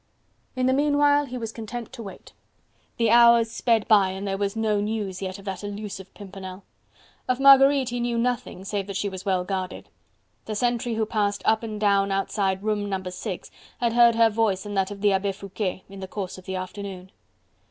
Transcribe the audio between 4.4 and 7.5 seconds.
no news yet of that elusive Pimpernel. Of